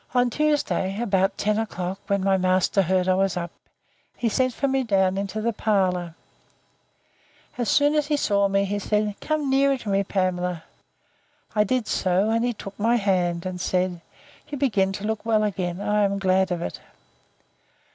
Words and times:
On 0.15 0.31
Tuesday, 0.31 0.99
about 0.99 1.37
ten 1.37 1.59
o'clock, 1.59 1.99
when 2.07 2.23
my 2.23 2.35
master 2.35 2.81
heard 2.81 3.07
I 3.07 3.13
was 3.13 3.37
up, 3.37 3.51
he 4.17 4.29
sent 4.29 4.51
for 4.51 4.67
me 4.67 4.83
down 4.83 5.15
into 5.15 5.41
the 5.41 5.53
parlour. 5.53 6.15
As 7.55 7.69
soon 7.69 7.93
as 7.93 8.07
he 8.07 8.17
saw 8.17 8.47
me, 8.47 8.65
he 8.65 8.79
said, 8.79 9.13
Come 9.21 9.47
nearer 9.47 9.77
to 9.77 9.89
me, 9.89 10.03
Pamela. 10.03 10.63
I 11.53 11.63
did 11.65 11.85
so, 11.85 12.31
and 12.31 12.43
he 12.43 12.51
took 12.51 12.79
my 12.79 12.95
hand, 12.95 13.45
and 13.45 13.61
said, 13.61 14.01
You 14.49 14.57
begin 14.57 14.91
to 14.93 15.03
look 15.03 15.23
well 15.23 15.43
again: 15.43 15.79
I 15.79 16.03
am 16.03 16.17
glad 16.17 16.49
of 16.51 16.63
it. 16.63 16.79